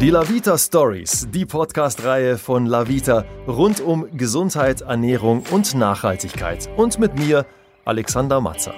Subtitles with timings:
[0.00, 6.70] Die Lavita Stories, die Podcast-Reihe von Lavita rund um Gesundheit, Ernährung und Nachhaltigkeit.
[6.78, 7.44] Und mit mir,
[7.84, 8.74] Alexander Matzer.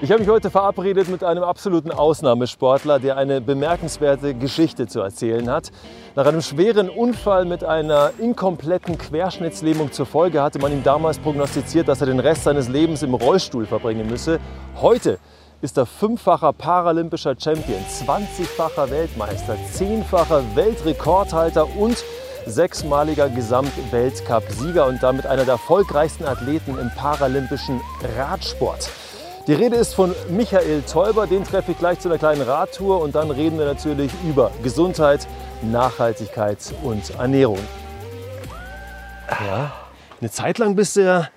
[0.00, 5.50] Ich habe mich heute verabredet mit einem absoluten Ausnahmesportler, der eine bemerkenswerte Geschichte zu erzählen
[5.50, 5.72] hat.
[6.14, 11.88] Nach einem schweren Unfall mit einer inkompletten Querschnittslähmung zur Folge hatte man ihm damals prognostiziert,
[11.88, 14.38] dass er den Rest seines Lebens im Rollstuhl verbringen müsse.
[14.76, 15.18] Heute
[15.62, 22.04] ist er fünffacher paralympischer Champion, 20-facher Weltmeister, zehnfacher Weltrekordhalter und
[22.46, 27.80] sechsmaliger Gesamtweltcup-Sieger und damit einer der erfolgreichsten Athleten im paralympischen
[28.16, 28.90] Radsport.
[29.48, 33.14] Die Rede ist von Michael Teuber, den treffe ich gleich zu einer kleinen Radtour und
[33.14, 35.26] dann reden wir natürlich über Gesundheit,
[35.62, 37.58] Nachhaltigkeit und Ernährung.
[39.30, 39.72] Ja,
[40.20, 41.28] eine Zeit lang bist du ja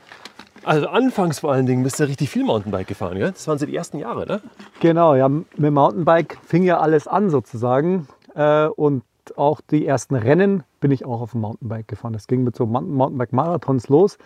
[0.65, 3.31] also anfangs vor allen Dingen bist du richtig viel Mountainbike gefahren, gell?
[3.31, 4.41] Das waren so die ersten Jahre, ne?
[4.81, 8.09] Genau, ja, mit Mountainbike fing ja alles an sozusagen.
[8.35, 9.03] Äh, und
[9.37, 12.13] auch die ersten Rennen bin ich auch auf dem Mountainbike gefahren.
[12.13, 14.17] Das ging mit so Mountainbike-Marathons los.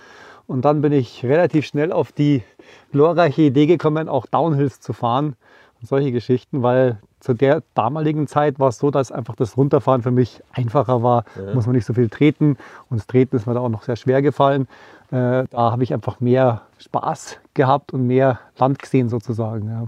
[0.47, 2.43] Und dann bin ich relativ schnell auf die
[2.91, 5.35] glorreiche Idee gekommen, auch Downhills zu fahren
[5.81, 10.03] und solche Geschichten, weil zu der damaligen Zeit war es so, dass einfach das Runterfahren
[10.03, 11.25] für mich einfacher war.
[11.35, 11.55] Ja.
[11.55, 12.57] Muss man nicht so viel treten.
[12.89, 14.67] Und das Treten ist mir da auch noch sehr schwer gefallen.
[15.11, 19.67] Äh, da habe ich einfach mehr Spaß gehabt und mehr Land gesehen sozusagen.
[19.69, 19.87] Ja.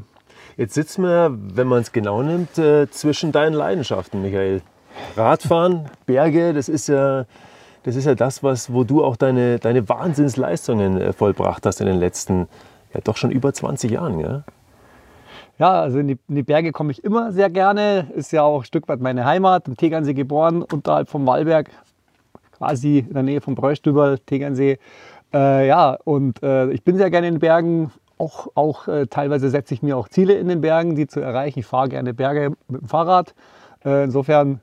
[0.57, 4.61] Jetzt sitzen wir, wenn man es genau nimmt, äh, zwischen deinen Leidenschaften, Michael.
[5.15, 7.25] Radfahren, Berge, das ist ja
[7.87, 11.87] das, ist ja das was, wo du auch deine, deine Wahnsinnsleistungen äh, vollbracht hast in
[11.87, 12.49] den letzten,
[12.93, 14.19] ja doch schon über 20 Jahren.
[14.19, 14.43] Ja?
[15.57, 18.07] Ja, also in die, in die, Berge komme ich immer sehr gerne.
[18.13, 21.69] Ist ja auch ein Stück weit meine Heimat, im Tegernsee geboren, unterhalb vom Wallberg,
[22.51, 24.79] quasi in der Nähe vom Bräustüber, Tegernsee.
[25.33, 27.91] Äh, ja, und äh, ich bin sehr gerne in den Bergen.
[28.17, 31.59] Auch, auch äh, teilweise setze ich mir auch Ziele in den Bergen, die zu erreichen.
[31.59, 33.33] Ich fahre gerne Berge mit dem Fahrrad.
[33.85, 34.59] Äh, insofern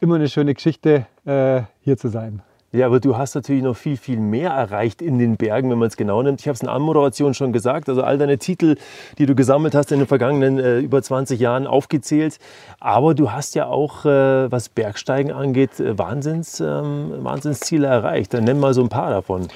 [0.00, 2.42] immer eine schöne Geschichte, äh, hier zu sein.
[2.72, 5.88] Ja, aber du hast natürlich noch viel, viel mehr erreicht in den Bergen, wenn man
[5.88, 6.40] es genau nimmt.
[6.40, 7.88] Ich habe es in der Anmoderation schon gesagt.
[7.88, 8.76] Also all deine Titel,
[9.18, 12.38] die du gesammelt hast in den vergangenen äh, über 20 Jahren, aufgezählt.
[12.78, 18.34] Aber du hast ja auch, äh, was Bergsteigen angeht, äh, Wahnsinns, ähm, Wahnsinnsziele erreicht.
[18.34, 19.48] Dann nenn mal so ein paar davon.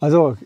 [0.00, 0.38] Also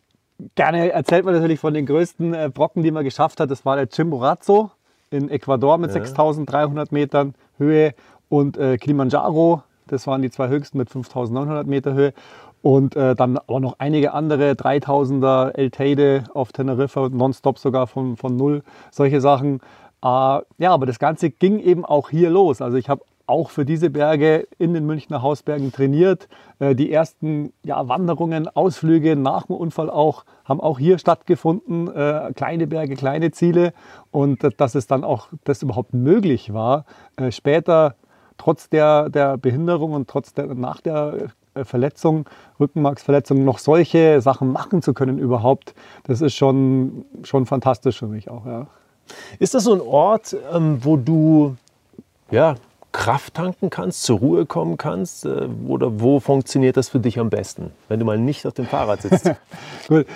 [0.57, 3.49] gerne erzählt man natürlich von den größten äh, Brocken, die man geschafft hat.
[3.49, 4.73] Das war der Chimborazo
[5.11, 6.01] in Ecuador mit ja.
[6.01, 7.95] 6300 Metern Höhe
[8.33, 12.15] und äh, Kilimanjaro das waren die zwei höchsten mit 5900 Meter Höhe.
[12.63, 18.17] Und äh, dann aber noch einige andere, 3000er El Teide auf Teneriffa, nonstop sogar von,
[18.17, 18.63] von null,
[18.93, 19.57] solche Sachen.
[20.03, 22.63] Äh, ja, aber das Ganze ging eben auch hier los.
[22.63, 26.29] Also ich habe auch für diese Berge in den Münchner Hausbergen trainiert.
[26.61, 31.93] Äh, die ersten ja, Wanderungen, Ausflüge nach dem Unfall auch, haben auch hier stattgefunden.
[31.93, 33.73] Äh, kleine Berge, kleine Ziele.
[34.13, 36.85] Und äh, dass es dann auch das überhaupt möglich war,
[37.31, 37.97] später
[38.43, 44.51] trotz der, der Behinderung und trotz der, nach der äh, Verletzung, Rückenmarksverletzung, noch solche Sachen
[44.51, 48.45] machen zu können überhaupt, das ist schon, schon fantastisch für mich auch.
[48.45, 48.67] Ja.
[49.39, 51.57] Ist das so ein Ort, ähm, wo du
[52.33, 52.57] ja,
[52.91, 55.25] Kraft tanken kannst, zur Ruhe kommen kannst?
[55.25, 58.67] Äh, oder wo funktioniert das für dich am besten, wenn du mal nicht auf dem
[58.67, 59.31] Fahrrad sitzt?
[59.89, 60.07] Gut.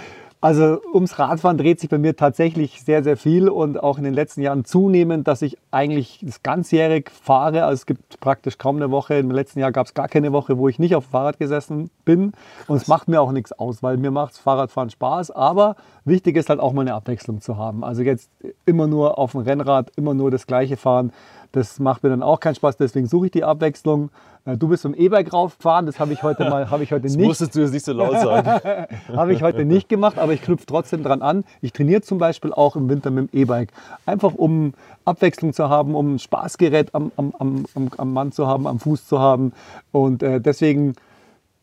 [0.40, 4.12] Also ums Radfahren dreht sich bei mir tatsächlich sehr, sehr viel und auch in den
[4.12, 7.64] letzten Jahren zunehmend, dass ich eigentlich das ganzjährig fahre.
[7.64, 9.14] Also es gibt praktisch kaum eine Woche.
[9.14, 11.90] Im letzten Jahr gab es gar keine Woche, wo ich nicht auf dem Fahrrad gesessen
[12.04, 12.32] bin.
[12.66, 15.30] Und es macht mir auch nichts aus, weil mir macht Fahrradfahren Spaß.
[15.30, 17.82] Aber wichtig ist halt auch mal eine Abwechslung zu haben.
[17.82, 18.30] Also jetzt
[18.66, 21.12] immer nur auf dem Rennrad, immer nur das Gleiche fahren.
[21.56, 24.10] Das macht mir dann auch keinen Spaß, deswegen suche ich die Abwechslung.
[24.44, 27.18] Äh, du bist zum E-Bike raufgefahren, das habe ich heute mal, habe ich heute nicht.
[27.18, 28.46] Das musstest du jetzt nicht so laut sagen.
[29.16, 31.44] habe ich heute nicht gemacht, aber ich knüpfe trotzdem dran an.
[31.62, 33.72] Ich trainiere zum Beispiel auch im Winter mit dem E-Bike.
[34.04, 34.74] Einfach um
[35.06, 37.64] Abwechslung zu haben, um ein Spaßgerät am, am, am,
[37.96, 39.54] am Mann zu haben, am Fuß zu haben.
[39.92, 40.92] Und äh, deswegen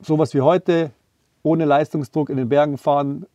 [0.02, 0.90] sowas wie heute,
[1.44, 3.28] ohne Leistungsdruck in den Bergen fahren,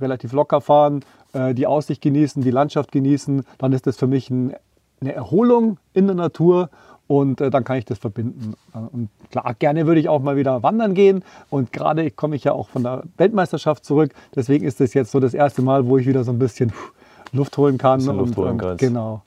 [0.00, 1.04] relativ locker fahren,
[1.34, 4.54] äh, die Aussicht genießen, die Landschaft genießen, dann ist das für mich ein
[5.00, 6.70] eine Erholung in der Natur
[7.06, 8.54] und äh, dann kann ich das verbinden.
[8.92, 12.52] Und klar, gerne würde ich auch mal wieder wandern gehen und gerade komme ich ja
[12.52, 14.12] auch von der Weltmeisterschaft zurück.
[14.36, 16.72] Deswegen ist das jetzt so das erste Mal, wo ich wieder so ein bisschen
[17.32, 18.06] Luft holen kann.
[18.06, 18.78] Und, Luft holen kannst.
[18.78, 19.22] Genau.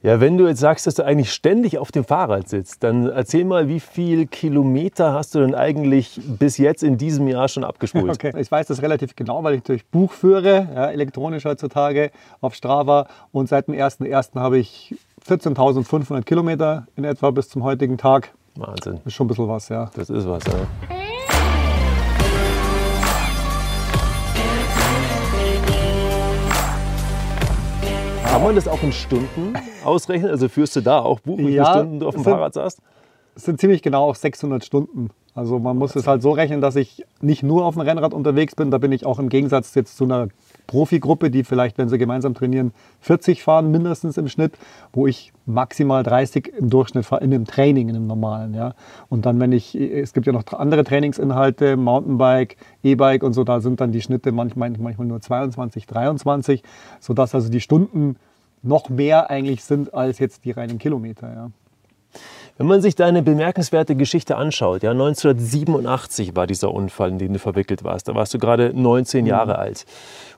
[0.00, 3.44] Ja, wenn du jetzt sagst, dass du eigentlich ständig auf dem Fahrrad sitzt, dann erzähl
[3.44, 7.98] mal, wie viele Kilometer hast du denn eigentlich bis jetzt in diesem Jahr schon abgespult?
[8.18, 12.10] Okay, ich weiß das relativ genau, weil ich durch Buch führe, ja, elektronisch heutzutage
[12.40, 13.08] auf Strava.
[13.32, 14.38] Und seit dem 1.1.
[14.38, 14.94] habe ich
[15.28, 18.32] 14.500 Kilometer in etwa bis zum heutigen Tag.
[18.54, 18.94] Wahnsinn.
[18.98, 19.90] Das Ist schon ein bisschen was, ja.
[19.94, 20.98] Das ist was, ja.
[28.24, 29.54] Kann man das auch in Stunden?
[29.88, 30.30] Ausrechnen?
[30.30, 32.54] Also führst du da auch Buch, wie Ja, viele Stunden du auf dem sind- Fahrrad
[32.54, 32.80] saßt?
[33.34, 35.10] Es sind ziemlich genau auch 600 Stunden.
[35.34, 38.56] Also man muss es halt so rechnen, dass ich nicht nur auf dem Rennrad unterwegs
[38.56, 38.72] bin.
[38.72, 40.26] Da bin ich auch im Gegensatz jetzt zu einer
[40.66, 44.54] Profigruppe, die vielleicht, wenn sie gemeinsam trainieren, 40 fahren mindestens im Schnitt,
[44.92, 48.52] wo ich maximal 30 im Durchschnitt fahre in einem Training, in einem normalen.
[48.54, 48.74] Ja.
[49.08, 53.60] Und dann, wenn ich, es gibt ja noch andere Trainingsinhalte, Mountainbike, E-Bike und so, da
[53.60, 56.64] sind dann die Schnitte manchmal, manchmal nur 22, 23,
[56.98, 58.16] sodass also die Stunden
[58.62, 61.32] noch mehr eigentlich sind als jetzt die reinen Kilometer.
[61.32, 61.50] Ja.
[62.56, 67.38] Wenn man sich deine bemerkenswerte Geschichte anschaut, ja, 1987 war dieser Unfall, in den du
[67.38, 68.08] verwickelt warst.
[68.08, 69.86] Da warst du gerade 19 Jahre alt.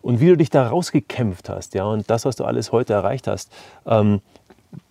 [0.02, 3.26] Und wie du dich da rausgekämpft hast, ja, und das, was du alles heute erreicht
[3.26, 3.50] hast,
[3.86, 4.20] ähm,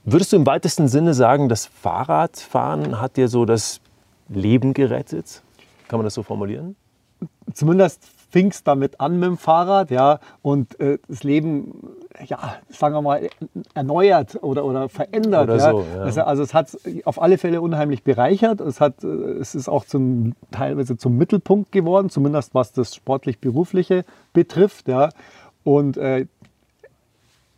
[0.06, 3.80] würdest du im weitesten Sinne sagen, das Fahrradfahren hat dir so das
[4.28, 5.44] Leben gerettet?
[5.88, 6.76] Kann man das so formulieren?
[7.54, 12.96] zumindest fing es damit an mit dem Fahrrad, ja, und äh, das Leben, ja, sagen
[12.96, 13.30] wir mal,
[13.74, 15.44] erneuert oder, oder verändert.
[15.44, 15.72] Oder ja.
[15.72, 16.02] so, ja.
[16.02, 18.62] Also, also es hat auf alle Fälle unheimlich bereichert.
[18.62, 24.88] Es, hat, es ist auch zum, teilweise zum Mittelpunkt geworden, zumindest was das sportlich-berufliche betrifft,
[24.88, 25.10] ja.
[25.64, 26.26] Und äh,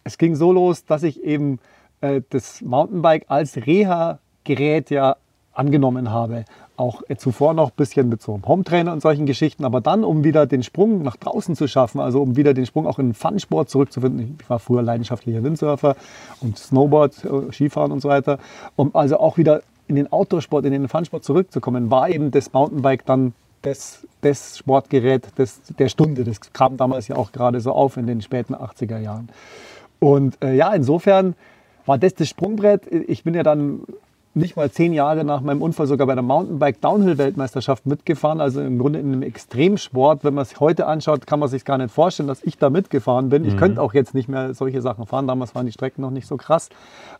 [0.04, 1.60] es ging so los, dass ich eben
[2.02, 5.18] äh, das Mountainbike als Reha-Gerät ja
[5.54, 6.46] angenommen habe.
[6.82, 10.24] Auch zuvor noch ein bisschen mit so einem Hometrainer und solchen Geschichten, aber dann, um
[10.24, 13.14] wieder den Sprung nach draußen zu schaffen, also um wieder den Sprung auch in den
[13.14, 14.40] Fun-Sport zurückzufinden.
[14.42, 15.96] Ich war früher leidenschaftlicher Windsurfer
[16.42, 18.40] und Snowboard, äh, Skifahren und so weiter.
[18.76, 23.06] Um also auch wieder in den Outdoor-Sport, in den Fun-Sport zurückzukommen, war eben das Mountainbike
[23.06, 26.24] dann das, das Sportgerät des, der Stunde.
[26.24, 29.30] Das kam damals ja auch gerade so auf in den späten 80er Jahren.
[30.00, 31.36] Und äh, ja, insofern
[31.86, 32.88] war das das Sprungbrett.
[32.88, 33.82] Ich bin ja dann
[34.34, 38.40] nicht mal zehn Jahre nach meinem Unfall sogar bei der Mountainbike-Downhill-Weltmeisterschaft mitgefahren.
[38.40, 40.24] Also im Grunde in einem Extremsport.
[40.24, 43.30] Wenn man es heute anschaut, kann man sich gar nicht vorstellen, dass ich da mitgefahren
[43.30, 43.44] bin.
[43.46, 45.28] Ich könnte auch jetzt nicht mehr solche Sachen fahren.
[45.28, 46.70] Damals waren die Strecken noch nicht so krass.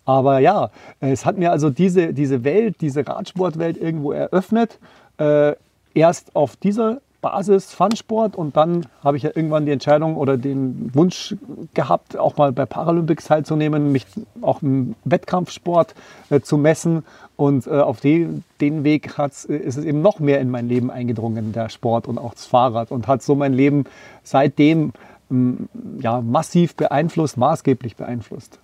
[0.06, 0.70] Aber ja,
[1.00, 4.80] es hat mir also diese, diese Welt, diese Radsportwelt irgendwo eröffnet.
[5.18, 5.56] Äh,
[5.94, 10.90] erst auf dieser Basis Funsport und dann habe ich ja irgendwann die Entscheidung oder den
[10.94, 11.36] Wunsch
[11.74, 14.06] gehabt, auch mal bei Paralympics teilzunehmen, mich
[14.42, 15.94] auch im Wettkampfsport
[16.30, 17.04] äh, zu messen
[17.36, 20.68] und äh, auf den, den Weg hat's, äh, ist es eben noch mehr in mein
[20.68, 23.86] Leben eingedrungen, der Sport und auch das Fahrrad und hat so mein Leben
[24.24, 24.92] seitdem
[25.30, 25.70] ähm,
[26.00, 28.60] ja, massiv beeinflusst, maßgeblich beeinflusst.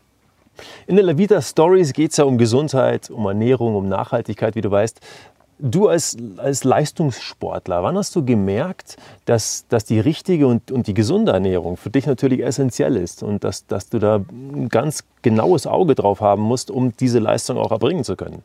[0.87, 4.71] In der Lavita Stories geht es ja um Gesundheit, um Ernährung, um Nachhaltigkeit, wie du
[4.71, 4.99] weißt.
[5.59, 10.93] Du als, als Leistungssportler, wann hast du gemerkt, dass, dass die richtige und, und die
[10.93, 15.65] gesunde Ernährung für dich natürlich essentiell ist und dass, dass du da ein ganz genaues
[15.65, 18.43] Auge drauf haben musst, um diese Leistung auch erbringen zu können?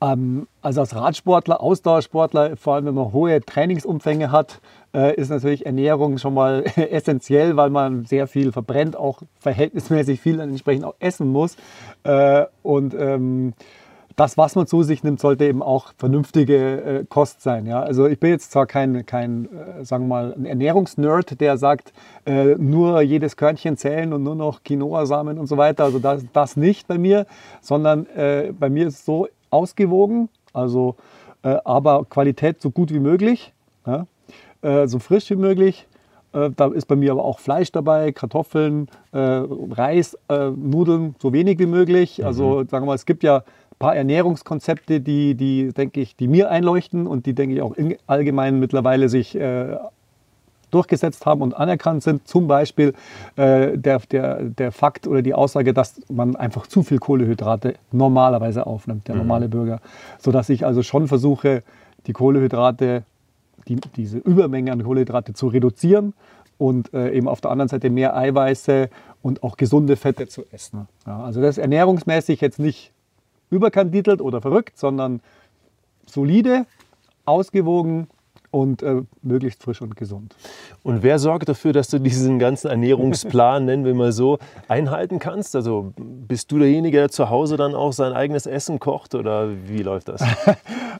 [0.00, 4.60] Ähm, also als Radsportler, Ausdauersportler, vor allem wenn man hohe Trainingsumfänge hat,
[4.94, 10.40] äh, ist natürlich Ernährung schon mal essentiell, weil man sehr viel verbrennt, auch verhältnismäßig viel
[10.40, 11.56] entsprechend auch essen muss.
[12.04, 13.52] Äh, und ähm,
[14.20, 17.64] das, was man zu sich nimmt, sollte eben auch vernünftige äh, Kost sein.
[17.64, 17.80] Ja?
[17.80, 21.94] Also ich bin jetzt zwar kein, kein äh, sagen wir mal, ein Ernährungsnerd, der sagt,
[22.26, 25.84] äh, nur jedes Körnchen zählen und nur noch Quinoa-Samen und so weiter.
[25.84, 27.24] Also das, das nicht bei mir,
[27.62, 30.96] sondern äh, bei mir ist es so ausgewogen, also
[31.42, 33.54] äh, aber Qualität so gut wie möglich,
[33.86, 34.06] ja?
[34.60, 35.86] äh, so frisch wie möglich.
[36.32, 42.24] Da ist bei mir aber auch Fleisch dabei, Kartoffeln, Reis, Nudeln, so wenig wie möglich.
[42.24, 43.42] Also sagen wir mal, es gibt ja
[43.80, 47.96] paar Ernährungskonzepte, die, die denke ich, die mir einleuchten und die, denke ich, auch im
[48.06, 49.76] Allgemeinen mittlerweile sich äh,
[50.70, 52.28] durchgesetzt haben und anerkannt sind.
[52.28, 52.92] Zum Beispiel
[53.36, 58.66] äh, der, der, der Fakt oder die Aussage, dass man einfach zu viel Kohlehydrate normalerweise
[58.66, 59.80] aufnimmt, der normale Bürger.
[60.18, 61.62] Sodass ich also schon versuche,
[62.06, 63.04] die Kohlehydrate,
[63.66, 66.12] die, diese Übermenge an Kohlehydrate zu reduzieren
[66.58, 68.90] und äh, eben auf der anderen Seite mehr Eiweiße
[69.22, 70.86] und auch gesunde Fette zu essen.
[71.06, 72.92] Ja, also das ist ernährungsmäßig jetzt nicht
[73.50, 75.20] überkandidelt oder verrückt, sondern
[76.06, 76.66] solide,
[77.24, 78.08] ausgewogen
[78.50, 80.34] und äh, möglichst frisch und gesund.
[80.82, 84.38] Und wer sorgt dafür, dass du diesen ganzen Ernährungsplan, nennen wir mal so,
[84.68, 85.54] einhalten kannst?
[85.54, 89.82] Also bist du derjenige, der zu Hause dann auch sein eigenes Essen kocht oder wie
[89.82, 90.22] läuft das?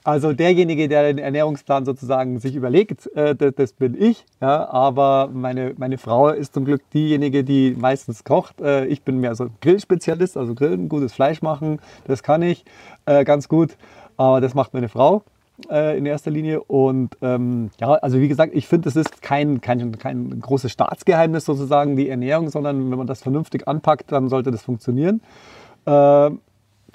[0.03, 4.25] Also derjenige, der den Ernährungsplan sozusagen sich überlegt, äh, das, das bin ich.
[4.41, 8.59] Ja, aber meine, meine Frau ist zum Glück diejenige, die meistens kocht.
[8.61, 12.65] Äh, ich bin mehr so Grillspezialist, also grillen, gutes Fleisch machen, das kann ich
[13.05, 13.77] äh, ganz gut.
[14.17, 15.23] Aber das macht meine Frau
[15.69, 16.61] äh, in erster Linie.
[16.63, 21.45] Und ähm, ja, also wie gesagt, ich finde, es ist kein, kein, kein großes Staatsgeheimnis
[21.45, 25.21] sozusagen, die Ernährung, sondern wenn man das vernünftig anpackt, dann sollte das funktionieren.
[25.85, 26.31] Äh,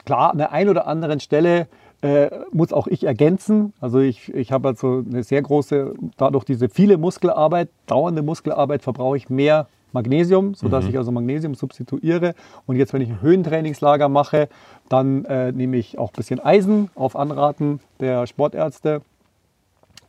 [0.04, 1.68] klar, an der einen oder anderen Stelle
[2.02, 3.72] äh, muss auch ich ergänzen.
[3.80, 9.16] Also ich, ich habe also eine sehr große, dadurch diese viele Muskelarbeit, dauernde Muskelarbeit, verbrauche
[9.16, 9.66] ich mehr
[9.96, 12.34] Magnesium, sodass ich also Magnesium substituiere.
[12.66, 14.48] Und jetzt, wenn ich ein Höhentrainingslager mache,
[14.90, 19.00] dann äh, nehme ich auch ein bisschen Eisen auf Anraten der Sportärzte.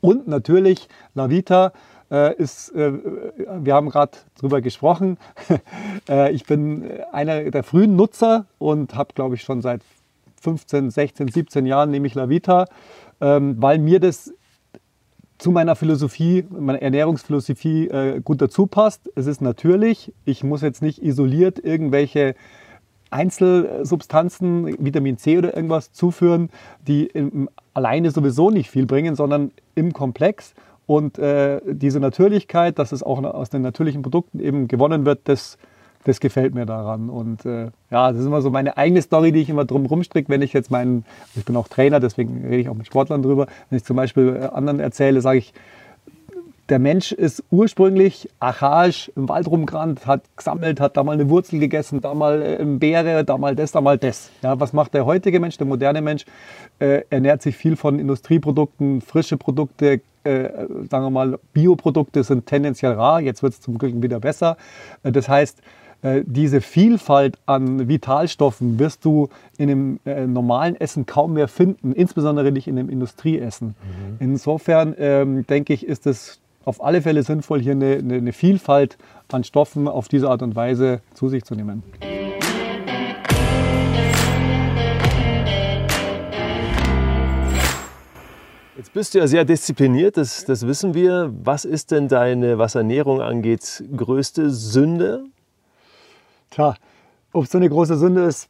[0.01, 1.71] Und natürlich Lavita
[2.11, 2.91] äh, ist, äh,
[3.63, 5.17] wir haben gerade drüber gesprochen.
[6.09, 9.81] äh, ich bin einer der frühen Nutzer und habe, glaube ich, schon seit
[10.41, 12.65] 15, 16, 17 Jahren nehme ich Lavita,
[13.21, 14.33] ähm, weil mir das
[15.37, 19.11] zu meiner Philosophie, meiner Ernährungsphilosophie äh, gut dazu passt.
[19.15, 22.35] Es ist natürlich, ich muss jetzt nicht isoliert irgendwelche
[23.09, 26.49] Einzelsubstanzen, Vitamin C oder irgendwas zuführen,
[26.87, 30.53] die im, alleine sowieso nicht viel bringen, sondern im Komplex.
[30.85, 35.57] Und äh, diese Natürlichkeit, dass es auch aus den natürlichen Produkten eben gewonnen wird, das,
[36.07, 37.09] das gefällt mir daran.
[37.09, 40.29] Und äh, ja, das ist immer so meine eigene Story, die ich immer drum rumstricke,
[40.29, 43.47] wenn ich jetzt meinen, ich bin auch Trainer, deswegen rede ich auch mit Sportlern drüber.
[43.69, 45.53] Wenn ich zum Beispiel äh, anderen erzähle, sage ich,
[46.69, 51.59] der Mensch ist ursprünglich archaisch im Wald rumgerannt, hat gesammelt, hat da mal eine Wurzel
[51.59, 54.31] gegessen, da mal äh, Beere, da mal das, da mal das.
[54.41, 56.25] Ja, was macht der heutige Mensch, der moderne Mensch?
[56.79, 60.49] Äh, ernährt sich viel von Industrieprodukten, frische Produkte, äh,
[60.89, 63.21] sagen wir mal, Bioprodukte sind tendenziell rar.
[63.21, 64.57] Jetzt wird es zum Glück wieder besser.
[65.03, 65.61] Äh, das heißt,
[66.03, 72.51] diese Vielfalt an Vitalstoffen wirst du in einem äh, normalen Essen kaum mehr finden, insbesondere
[72.51, 73.69] nicht in einem Industrieessen.
[73.69, 73.75] Mhm.
[74.19, 78.97] Insofern ähm, denke ich, ist es auf alle Fälle sinnvoll, hier eine, eine Vielfalt
[79.31, 81.81] an Stoffen auf diese Art und Weise zu sich zu nehmen.
[88.75, 91.33] Jetzt bist du ja sehr diszipliniert, das, das wissen wir.
[91.43, 95.25] Was ist denn deine, was Ernährung angeht, größte Sünde?
[96.49, 96.75] Tja,
[97.33, 98.49] ob es so eine große Sünde ist,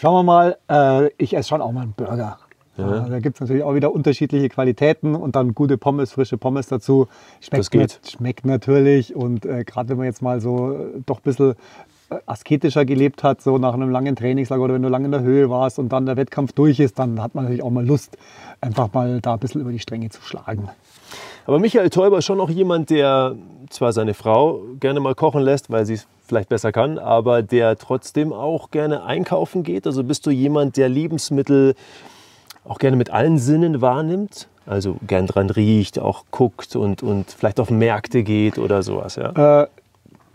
[0.00, 0.58] schauen wir mal.
[0.68, 2.38] Äh, ich esse schon auch mal einen Burger.
[2.76, 3.06] Ja.
[3.08, 7.06] Da gibt es natürlich auch wieder unterschiedliche Qualitäten und dann gute Pommes, frische Pommes dazu.
[7.40, 8.00] Schmeckt, geht.
[8.08, 11.54] schmeckt natürlich und äh, gerade wenn man jetzt mal so äh, doch ein bisschen
[12.10, 15.22] äh, asketischer gelebt hat, so nach einem langen Trainingslager oder wenn du lange in der
[15.22, 18.18] Höhe warst und dann der Wettkampf durch ist, dann hat man natürlich auch mal Lust,
[18.60, 20.68] einfach mal da ein bisschen über die Stränge zu schlagen.
[21.46, 23.36] Aber Michael Täuber ist schon noch jemand, der
[23.70, 27.76] zwar seine Frau gerne mal kochen lässt, weil sie es vielleicht besser kann, aber der
[27.76, 29.86] trotzdem auch gerne einkaufen geht.
[29.86, 31.74] Also bist du jemand, der Lebensmittel
[32.64, 34.48] auch gerne mit allen Sinnen wahrnimmt?
[34.66, 39.62] Also gern dran riecht, auch guckt und, und vielleicht auf Märkte geht oder sowas, ja?
[39.62, 39.68] Äh,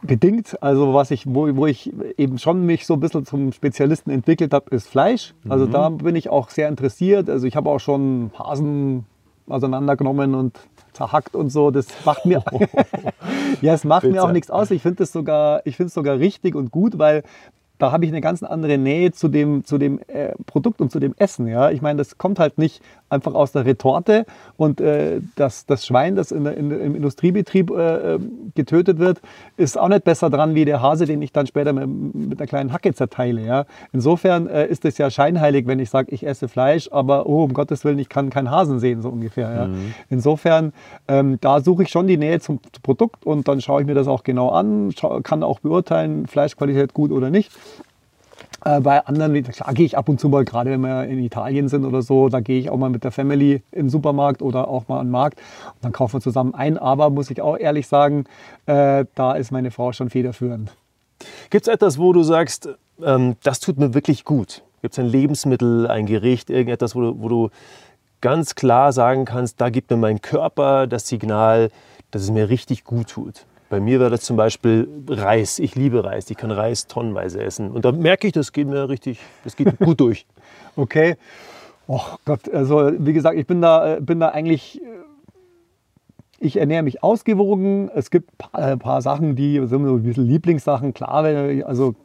[0.04, 0.62] bedingt.
[0.62, 4.54] Also was ich, wo, wo ich eben schon mich so ein bisschen zum Spezialisten entwickelt
[4.54, 5.34] habe, ist Fleisch.
[5.48, 5.72] Also mhm.
[5.72, 7.30] da bin ich auch sehr interessiert.
[7.30, 9.06] Also ich habe auch schon Hasen
[9.48, 10.60] auseinandergenommen und
[11.00, 11.72] zerhackt und so.
[11.72, 12.44] Das macht mir,
[13.62, 14.14] ja, es macht Bitte.
[14.14, 14.72] mir auch nichts aus.
[14.72, 15.62] Ich finde es sogar,
[15.94, 17.24] sogar richtig und gut, weil
[17.80, 21.00] da habe ich eine ganz andere Nähe zu dem, zu dem äh, Produkt und zu
[21.00, 21.48] dem Essen.
[21.48, 21.72] Ja?
[21.72, 24.26] Ich meine, das kommt halt nicht einfach aus der Retorte
[24.58, 29.22] und äh, das, das Schwein, das in, in, im Industriebetrieb äh, ähm, getötet wird,
[29.58, 32.48] ist auch nicht besser dran wie der Hase, den ich dann später mit, mit einer
[32.48, 33.46] kleinen Hacke zerteile.
[33.46, 33.66] Ja?
[33.94, 37.54] Insofern äh, ist es ja scheinheilig, wenn ich sage, ich esse Fleisch, aber oh, um
[37.54, 39.54] Gottes Willen, ich kann keinen Hasen sehen, so ungefähr.
[39.54, 39.68] Ja?
[39.68, 39.94] Mhm.
[40.10, 40.74] Insofern,
[41.08, 43.96] ähm, da suche ich schon die Nähe zum, zum Produkt und dann schaue ich mir
[43.96, 44.94] das auch genau an,
[45.24, 47.52] kann auch beurteilen, Fleischqualität gut oder nicht.
[48.66, 51.70] Äh, bei anderen, klar gehe ich ab und zu mal, gerade wenn wir in Italien
[51.70, 54.68] sind oder so, da gehe ich auch mal mit der Family in den Supermarkt oder
[54.68, 56.78] auch mal an den Markt und dann kaufen wir zusammen ein.
[56.78, 58.26] Aber muss ich auch ehrlich sagen,
[58.66, 60.72] äh, da ist meine Frau schon federführend.
[61.50, 62.70] Gibt es etwas, wo du sagst,
[63.04, 64.64] ähm, das tut mir wirklich gut?
[64.82, 67.50] Gibt es ein Lebensmittel, ein Gericht, irgendetwas, wo du, wo du
[68.22, 71.72] ganz klar sagen kannst, da gibt mir mein Körper das Signal,
[72.12, 73.46] dass es mir richtig gut tut?
[73.70, 75.60] Bei mir wäre das zum Beispiel Reis.
[75.60, 76.30] Ich liebe Reis.
[76.32, 77.70] Ich kann Reis tonnenweise essen.
[77.70, 80.26] Und da merke ich, das geht mir richtig, das geht gut durch.
[80.76, 81.16] okay.
[81.88, 84.86] Oh Gott, also wie gesagt, ich bin da, äh, bin da eigentlich, äh,
[86.40, 87.90] ich ernähre mich ausgewogen.
[87.94, 90.94] Es gibt ein paar, paar Sachen, die sind so ein bisschen Lieblingssachen.
[90.94, 91.24] Klar,
[91.66, 91.96] also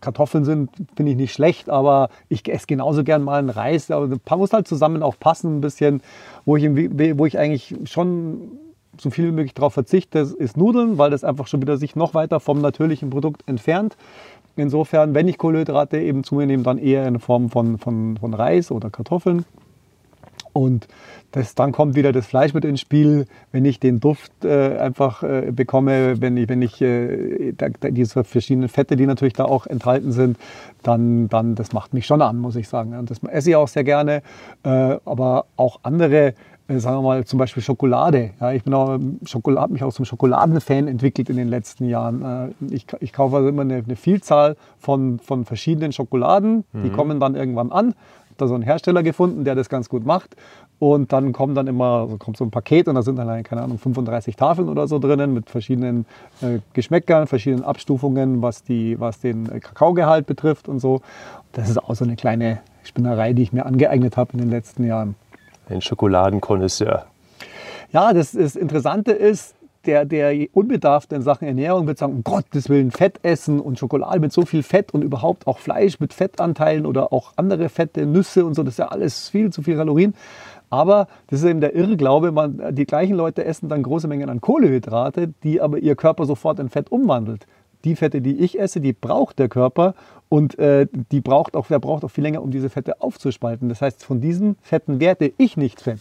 [0.00, 3.90] Kartoffeln sind, finde ich nicht schlecht, aber ich esse genauso gern mal einen Reis.
[3.90, 6.02] Aber ein paar muss halt zusammen auch passen, ein bisschen,
[6.44, 8.50] wo ich, wo ich eigentlich schon
[8.98, 12.14] so viel wie möglich darauf verzichte, ist Nudeln, weil das einfach schon wieder sich noch
[12.14, 13.96] weiter vom natürlichen Produkt entfernt.
[14.56, 18.34] Insofern, wenn ich Kohlenhydrate eben zu mir nehme, dann eher in Form von, von, von
[18.34, 19.44] Reis oder Kartoffeln.
[20.52, 20.86] Und
[21.32, 25.24] das, dann kommt wieder das Fleisch mit ins Spiel, wenn ich den Duft äh, einfach
[25.24, 29.66] äh, bekomme, wenn ich, wenn ich äh, da, diese verschiedenen Fette, die natürlich da auch
[29.66, 30.38] enthalten sind,
[30.84, 32.96] dann, dann das macht mich schon an, muss ich sagen.
[32.96, 34.22] Und das esse ich auch sehr gerne.
[34.62, 36.34] Äh, aber auch andere
[36.68, 38.30] sagen wir mal zum Beispiel Schokolade.
[38.40, 42.54] Ja, ich bin auch Schokolade, mich auch zum Schokoladenfan entwickelt in den letzten Jahren.
[42.70, 46.64] Äh, ich, ich kaufe also immer eine, eine, Vielzahl von, von verschiedenen Schokoladen.
[46.72, 46.82] Mhm.
[46.82, 47.94] Die kommen dann irgendwann an.
[48.36, 50.34] Da so einen Hersteller gefunden, der das ganz gut macht.
[50.80, 53.62] Und dann kommt dann immer also kommt so ein Paket und da sind dann, keine
[53.62, 56.04] Ahnung, 35 Tafeln oder so drinnen mit verschiedenen
[56.40, 61.00] äh, Geschmäckern, verschiedenen Abstufungen, was, die, was den Kakaogehalt betrifft und so.
[61.52, 64.84] Das ist auch so eine kleine Spinnerei, die ich mir angeeignet habe in den letzten
[64.84, 65.14] Jahren.
[65.68, 67.06] Ein Schokoladenkonnoisseur.
[67.92, 69.54] Ja, das, das Interessante ist,
[69.86, 74.20] der, der Unbedarfte in Sachen Ernährung wird sagen, um Gottes Willen Fett essen und Schokolade
[74.20, 78.44] mit so viel Fett und überhaupt auch Fleisch mit Fettanteilen oder auch andere Fette, Nüsse
[78.44, 80.14] und so, das ist ja alles viel zu viel Kalorien.
[80.70, 84.40] Aber das ist eben der Irrglaube, man, die gleichen Leute essen dann große Mengen an
[84.40, 87.46] Kohlehydrate, die aber ihr Körper sofort in Fett umwandelt.
[87.84, 89.94] Die Fette, die ich esse, die braucht der Körper
[90.28, 93.68] und äh, die braucht auch, der braucht auch viel länger, um diese Fette aufzuspalten.
[93.68, 96.00] Das heißt, von diesen Fetten werte ich nicht Fett.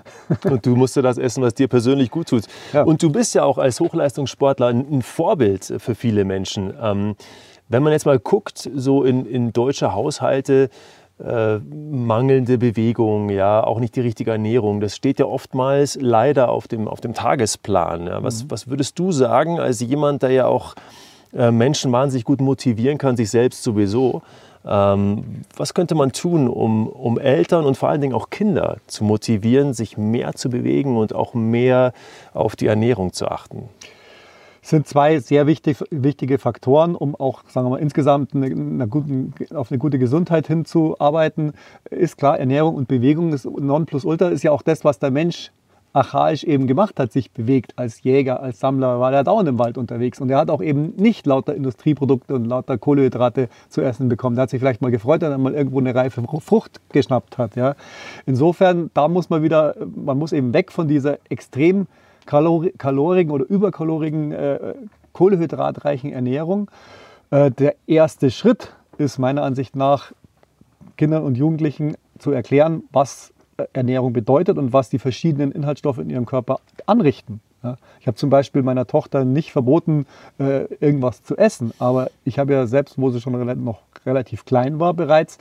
[0.44, 2.44] Und du musst dir das essen, was dir persönlich gut tut.
[2.72, 2.82] Ja.
[2.82, 6.74] Und du bist ja auch als Hochleistungssportler ein Vorbild für viele Menschen.
[6.80, 7.14] Ähm,
[7.68, 10.70] wenn man jetzt mal guckt, so in, in deutsche Haushalte,
[11.22, 14.80] äh, mangelnde Bewegung, ja, auch nicht die richtige Ernährung.
[14.80, 18.06] Das steht ja oftmals leider auf dem, auf dem Tagesplan.
[18.06, 18.22] Ja.
[18.22, 18.50] Was, mhm.
[18.50, 20.74] was würdest du sagen, als jemand, der ja auch
[21.34, 24.22] äh, Menschen wahnsinnig gut motivieren kann, sich selbst sowieso?
[24.64, 29.04] Ähm, was könnte man tun, um, um Eltern und vor allen Dingen auch Kinder zu
[29.04, 31.92] motivieren, sich mehr zu bewegen und auch mehr
[32.32, 33.68] auf die Ernährung zu achten?
[34.60, 38.86] Das sind zwei sehr wichtig, wichtige Faktoren, um auch sagen wir mal, insgesamt eine, eine
[38.86, 41.52] guten, auf eine gute Gesundheit hinzuarbeiten.
[41.90, 45.50] Ist klar, Ernährung und Bewegung, das Nonplusultra ist ja auch das, was der Mensch
[45.92, 49.78] archaisch eben gemacht hat, sich bewegt als Jäger, als Sammler, war er dauernd im Wald
[49.78, 50.20] unterwegs.
[50.20, 54.36] Und er hat auch eben nicht lauter Industrieprodukte und lauter Kohlehydrate zu essen bekommen.
[54.36, 57.56] Er hat sich vielleicht mal gefreut, wenn er mal irgendwo eine reife Frucht geschnappt hat.
[57.56, 57.74] Ja.
[58.26, 61.86] Insofern, da muss man wieder, man muss eben weg von dieser extrem
[62.26, 64.74] kalori kalorigen oder überkalorigen, äh,
[65.12, 66.70] kohlehydratreichen Ernährung.
[67.30, 70.12] Äh, der erste Schritt ist meiner Ansicht nach,
[70.96, 73.32] Kindern und Jugendlichen zu erklären, was
[73.72, 77.40] Ernährung bedeutet und was die verschiedenen Inhaltsstoffe in ihrem Körper anrichten.
[77.62, 80.06] Ja, ich habe zum Beispiel meiner Tochter nicht verboten,
[80.38, 84.80] äh, irgendwas zu essen, aber ich habe ja selbst, wo sie schon noch relativ klein
[84.80, 85.38] war, bereits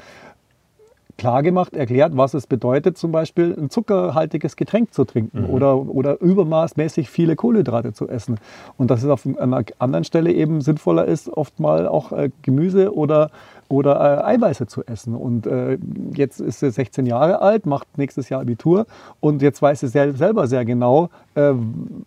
[1.18, 5.50] klargemacht, erklärt, was es bedeutet, zum Beispiel ein zuckerhaltiges Getränk zu trinken mhm.
[5.50, 8.40] oder, oder übermaßmäßig viele Kohlenhydrate zu essen.
[8.78, 12.96] Und dass es auf einer anderen Stelle eben sinnvoller ist, oft mal auch äh, Gemüse
[12.96, 13.32] oder,
[13.68, 15.16] oder äh, Eiweiße zu essen.
[15.16, 15.78] Und äh,
[16.14, 18.86] jetzt ist sie 16 Jahre alt, macht nächstes Jahr Abitur
[19.20, 21.54] und jetzt weiß sie sel selber sehr genau, äh,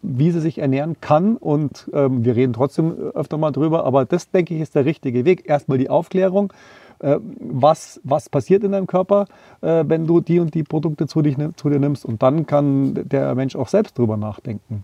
[0.03, 1.37] wie sie sich ernähren kann.
[1.37, 5.25] Und ähm, wir reden trotzdem öfter mal drüber, aber das, denke ich, ist der richtige
[5.25, 5.49] Weg.
[5.49, 6.53] Erstmal die Aufklärung
[6.99, 9.27] was, was passiert in deinem Körper,
[9.61, 12.05] äh, wenn du die und die Produkte zu, dich, zu dir nimmst.
[12.05, 14.83] Und dann kann der Mensch auch selbst drüber nachdenken.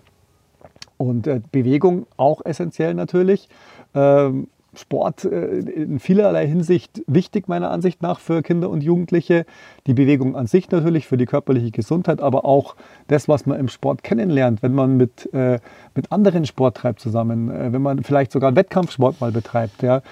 [0.96, 3.48] Und äh, Bewegung auch essentiell natürlich.
[3.94, 9.44] Ähm, Sport äh, in vielerlei Hinsicht wichtig, meiner Ansicht nach, für Kinder und Jugendliche.
[9.86, 12.76] Die Bewegung an sich natürlich für die körperliche Gesundheit, aber auch
[13.08, 15.58] das, was man im Sport kennenlernt, wenn man mit, äh,
[15.94, 20.02] mit anderen Sport treibt zusammen, äh, wenn man vielleicht sogar einen Wettkampfsport mal betreibt, ja,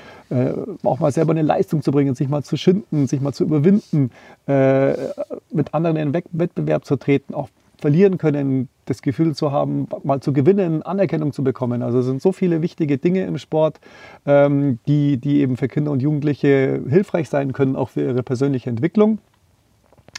[0.84, 4.10] auch mal selber eine Leistung zu bringen, sich mal zu schinden, sich mal zu überwinden,
[4.46, 10.32] mit anderen in Wettbewerb zu treten, auch verlieren können, das Gefühl zu haben, mal zu
[10.32, 11.82] gewinnen, Anerkennung zu bekommen.
[11.82, 13.80] Also es sind so viele wichtige Dinge im Sport,
[14.26, 18.68] ähm, die, die eben für Kinder und Jugendliche hilfreich sein können, auch für ihre persönliche
[18.70, 19.18] Entwicklung.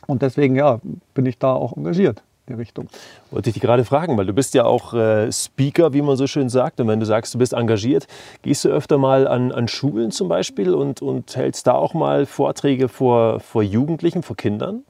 [0.08, 0.80] Und deswegen ja,
[1.14, 2.24] bin ich da auch engagiert.
[2.48, 2.88] in die Richtung.
[3.32, 6.28] Wollte ich dich gerade fragen, weil du bist ja auch äh, Speaker, wie man so
[6.28, 6.80] schön sagt.
[6.80, 8.08] Und wenn du sagst, du bist engagiert,
[8.42, 12.26] gehst du öfter mal an, an Schulen zum Beispiel und, und hältst da auch mal
[12.26, 14.84] Vorträge vor, vor Jugendlichen, vor Kindern?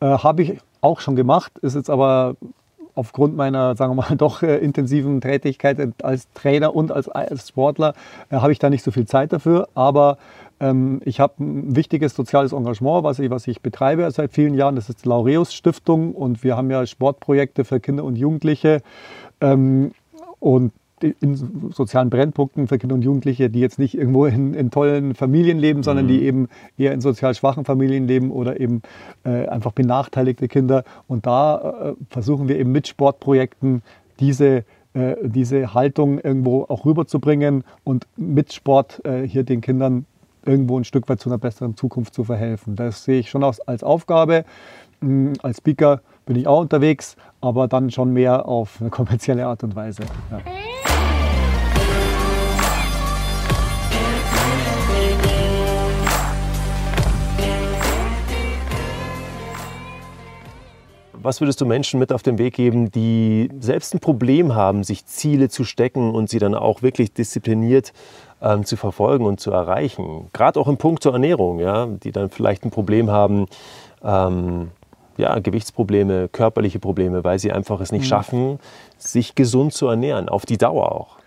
[0.00, 2.36] Äh, Habe ich auch schon gemacht, ist jetzt aber
[2.94, 7.94] aufgrund meiner, sagen wir mal, doch äh, intensiven Tätigkeit als Trainer und als, als Sportler
[8.30, 9.68] äh, habe ich da nicht so viel Zeit dafür.
[9.74, 10.18] Aber
[10.60, 14.76] ähm, ich habe ein wichtiges soziales Engagement, was ich, was ich betreibe seit vielen Jahren.
[14.76, 18.82] Das ist die Laureus Stiftung und wir haben ja Sportprojekte für Kinder und Jugendliche.
[19.40, 19.92] Ähm,
[20.38, 25.14] und in sozialen Brennpunkten für Kinder und Jugendliche, die jetzt nicht irgendwo in, in tollen
[25.14, 26.08] Familien leben, sondern mhm.
[26.08, 28.82] die eben eher in sozial schwachen Familien leben oder eben
[29.24, 30.84] äh, einfach benachteiligte Kinder.
[31.08, 33.82] Und da äh, versuchen wir eben mit Sportprojekten
[34.18, 40.04] diese äh, diese Haltung irgendwo auch rüberzubringen und mit Sport äh, hier den Kindern
[40.44, 42.74] irgendwo ein Stück weit zu einer besseren Zukunft zu verhelfen.
[42.74, 44.44] Das sehe ich schon als, als Aufgabe.
[45.00, 49.62] Hm, als Speaker bin ich auch unterwegs, aber dann schon mehr auf eine kommerzielle Art
[49.62, 50.02] und Weise.
[50.30, 50.40] Ja.
[61.22, 65.04] Was würdest du Menschen mit auf den Weg geben, die selbst ein Problem haben, sich
[65.04, 67.92] Ziele zu stecken und sie dann auch wirklich diszipliniert
[68.40, 70.30] ähm, zu verfolgen und zu erreichen?
[70.32, 73.48] Gerade auch im Punkt zur Ernährung, ja, die dann vielleicht ein Problem haben,
[74.02, 74.70] ähm,
[75.18, 78.08] ja, Gewichtsprobleme, körperliche Probleme, weil sie einfach es nicht mhm.
[78.08, 78.58] schaffen,
[78.96, 81.18] sich gesund zu ernähren, auf die Dauer auch.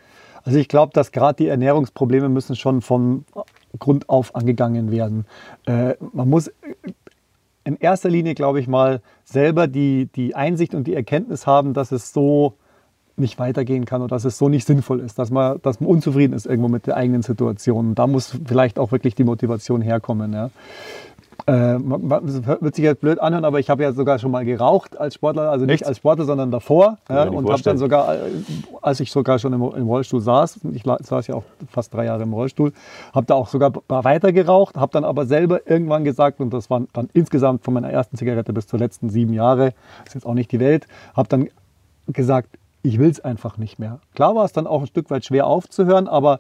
[0.43, 3.25] Also ich glaube, dass gerade die Ernährungsprobleme müssen schon von
[3.79, 5.25] Grund auf angegangen werden.
[5.65, 6.51] Äh, man muss
[7.63, 11.91] in erster Linie, glaube ich mal, selber die, die Einsicht und die Erkenntnis haben, dass
[11.91, 12.54] es so
[13.15, 16.34] nicht weitergehen kann oder dass es so nicht sinnvoll ist, dass man, dass man unzufrieden
[16.34, 17.93] ist irgendwo mit der eigenen Situation.
[17.95, 20.34] Da muss vielleicht auch wirklich die Motivation herkommen.
[20.34, 20.49] Ja.
[21.45, 25.15] Äh, wird sich jetzt blöd anhören, aber ich habe ja sogar schon mal geraucht als
[25.15, 25.88] Sportler, also nicht Echt?
[25.88, 26.99] als Sportler, sondern davor.
[27.10, 28.19] Ja, und habe dann sogar, äh,
[28.82, 32.23] als ich sogar schon im, im, Rollstuhl saß, ich saß ja auch fast drei Jahre
[32.23, 32.71] im Rollstuhl,
[33.13, 36.88] habe da auch sogar weiter geraucht, habe dann aber selber irgendwann gesagt, und das waren
[36.93, 39.73] dann insgesamt von meiner ersten Zigarette bis zur letzten sieben Jahre,
[40.06, 41.49] ist jetzt auch nicht die Welt, habe dann
[42.08, 43.99] gesagt, ich will es einfach nicht mehr.
[44.15, 46.39] Klar war es dann auch ein Stück weit schwer aufzuhören, aber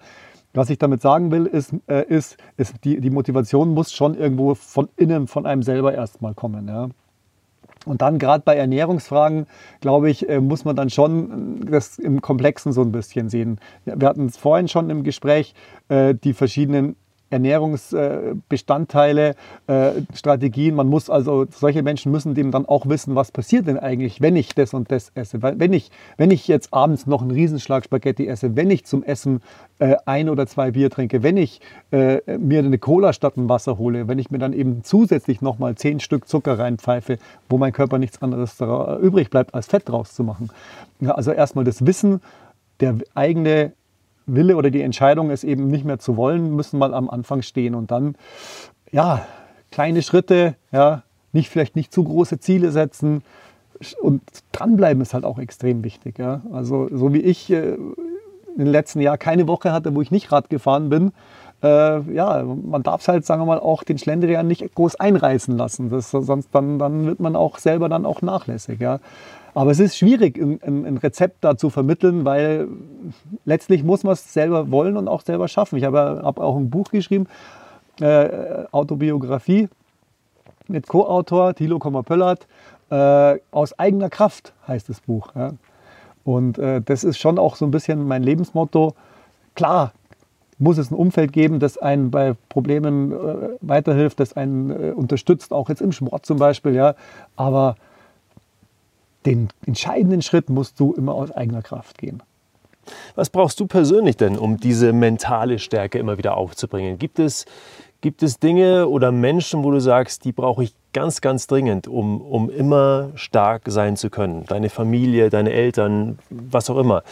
[0.53, 4.55] was ich damit sagen will, ist, äh, ist, ist die, die Motivation muss schon irgendwo
[4.55, 6.67] von innen, von einem selber erstmal kommen.
[6.67, 6.89] Ja.
[7.85, 9.45] Und dann gerade bei Ernährungsfragen,
[9.81, 13.59] glaube ich, äh, muss man dann schon das im Komplexen so ein bisschen sehen.
[13.85, 15.53] Wir hatten es vorhin schon im Gespräch,
[15.89, 16.95] äh, die verschiedenen
[17.33, 19.35] Ernährungsbestandteile,
[19.67, 20.75] äh, Strategien.
[20.75, 24.35] Man muss also, solche Menschen müssen dem dann auch wissen, was passiert denn eigentlich, wenn
[24.35, 25.41] ich das und das esse.
[25.41, 29.41] Wenn ich, wenn ich jetzt abends noch einen Riesenschlag Spaghetti esse, wenn ich zum Essen
[29.79, 33.77] äh, ein oder zwei Bier trinke, wenn ich äh, mir eine Cola statt ein Wasser
[33.77, 37.17] hole, wenn ich mir dann eben zusätzlich nochmal zehn Stück Zucker reinpfeife,
[37.49, 38.61] wo mein Körper nichts anderes
[39.01, 40.49] übrig bleibt, als Fett draus zu machen.
[41.05, 42.21] Also erstmal das Wissen,
[42.79, 43.73] der eigene
[44.25, 47.75] Wille oder die Entscheidung, es eben nicht mehr zu wollen, müssen mal am Anfang stehen
[47.75, 48.15] und dann,
[48.91, 49.25] ja,
[49.71, 53.23] kleine Schritte, ja, nicht vielleicht nicht zu große Ziele setzen
[54.01, 56.19] und dranbleiben ist halt auch extrem wichtig.
[56.19, 56.41] Ja.
[56.51, 57.75] Also so wie ich äh,
[58.55, 61.11] im letzten Jahr keine Woche hatte, wo ich nicht Rad gefahren bin,
[61.63, 65.57] äh, ja, man darf es halt, sagen wir mal, auch den Schlendrian nicht groß einreißen
[65.57, 65.89] lassen.
[65.89, 68.79] Das, sonst dann, dann wird man auch selber dann auch nachlässig.
[68.79, 68.99] Ja.
[69.55, 72.67] Aber es ist schwierig, ein, Rezept da zu vermitteln, weil
[73.45, 75.77] letztlich muss man es selber wollen und auch selber schaffen.
[75.77, 77.27] Ich habe hab auch ein Buch geschrieben,
[77.99, 79.69] äh, Autobiografie
[80.67, 82.47] mit Co-Autor Thilo Kommer-Pöllert.
[82.89, 85.35] Äh, aus eigener Kraft heißt das Buch.
[85.35, 85.51] Ja.
[86.23, 88.95] Und äh, das ist schon auch so ein bisschen mein Lebensmotto.
[89.55, 89.91] Klar,
[90.57, 93.15] muss es ein Umfeld geben, das einen bei Problemen äh,
[93.61, 96.73] weiterhilft, das einen äh, unterstützt, auch jetzt im Sport zum Beispiel.
[96.73, 96.95] Ja.
[97.35, 97.75] Aber
[99.25, 102.21] den entscheidenden Schritt musst du immer aus eigener Kraft gehen.
[103.15, 106.99] Was brauchst du persönlich denn, um diese mentale Stärke immer wieder aufzubringen?
[106.99, 107.45] Gibt es,
[108.01, 112.21] gibt es Dinge oder Menschen, wo du sagst, die brauche ich ganz, ganz dringend, um,
[112.21, 114.45] um immer stark sein zu können?
[114.45, 117.03] Deine Familie, deine Eltern, was auch immer.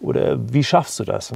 [0.00, 1.32] Oder wie schaffst du das?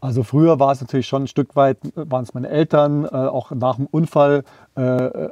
[0.00, 3.50] Also früher war es natürlich schon ein Stück weit, waren es meine Eltern, äh, auch
[3.50, 4.44] nach dem Unfall.
[4.74, 5.28] Äh,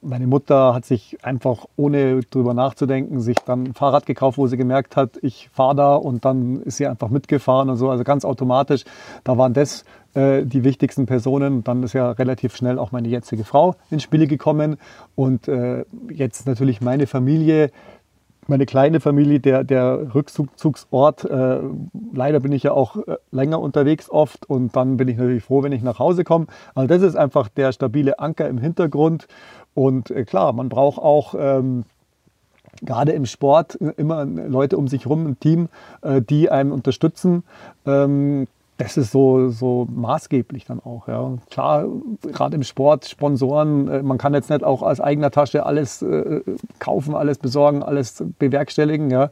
[0.00, 4.56] meine Mutter hat sich einfach, ohne drüber nachzudenken, sich dann ein Fahrrad gekauft, wo sie
[4.56, 8.24] gemerkt hat, ich fahre da und dann ist sie einfach mitgefahren und so, also ganz
[8.24, 8.84] automatisch.
[9.22, 11.62] Da waren das äh, die wichtigsten Personen.
[11.62, 14.76] Dann ist ja relativ schnell auch meine jetzige Frau ins Spiel gekommen
[15.14, 17.70] und äh, jetzt natürlich meine Familie
[18.50, 21.24] meine kleine Familie, der, der Rückzugsort.
[21.24, 21.60] Äh,
[22.12, 25.62] leider bin ich ja auch äh, länger unterwegs oft und dann bin ich natürlich froh,
[25.62, 26.46] wenn ich nach Hause komme.
[26.74, 29.26] Also das ist einfach der stabile Anker im Hintergrund.
[29.74, 31.84] Und äh, klar, man braucht auch ähm,
[32.82, 35.68] gerade im Sport immer Leute um sich herum, ein Team,
[36.02, 37.44] äh, die einen unterstützen.
[37.86, 38.46] Ähm,
[38.80, 41.06] das ist so, so maßgeblich dann auch.
[41.06, 41.34] Ja.
[41.50, 41.86] Klar,
[42.22, 46.40] gerade im Sport, Sponsoren, äh, man kann jetzt nicht auch aus eigener Tasche alles äh,
[46.78, 49.10] kaufen, alles besorgen, alles bewerkstelligen.
[49.10, 49.28] Ja.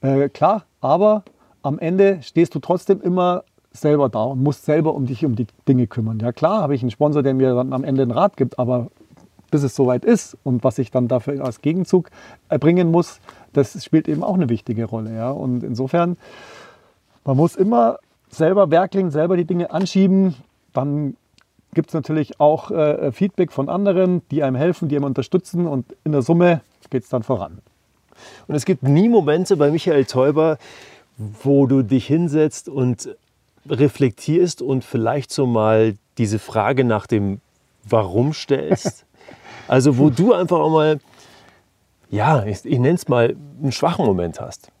[0.00, 1.22] Äh, klar, aber
[1.62, 5.46] am Ende stehst du trotzdem immer selber da und musst selber um dich um die
[5.68, 6.18] Dinge kümmern.
[6.18, 8.88] Ja klar, habe ich einen Sponsor, der mir dann am Ende einen Rat gibt, aber
[9.52, 12.10] bis es soweit ist und was ich dann dafür als Gegenzug
[12.48, 13.20] erbringen muss,
[13.52, 15.14] das spielt eben auch eine wichtige Rolle.
[15.14, 15.30] Ja.
[15.30, 16.16] Und insofern,
[17.24, 17.98] man muss immer
[18.30, 20.34] selber werkeln, selber die Dinge anschieben.
[20.72, 21.16] Dann
[21.74, 25.86] gibt es natürlich auch äh, Feedback von anderen, die einem helfen, die einem unterstützen und
[26.04, 27.58] in der Summe geht es dann voran.
[28.48, 30.58] Und es gibt nie Momente bei Michael Teuber,
[31.16, 33.16] wo du dich hinsetzt und
[33.68, 37.40] reflektierst und vielleicht so mal diese Frage nach dem
[37.88, 39.06] Warum stellst.
[39.68, 40.98] Also wo du einfach auch mal,
[42.10, 44.72] ja, ich, ich nenne es mal, einen schwachen Moment hast.